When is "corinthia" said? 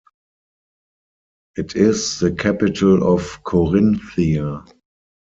3.43-4.65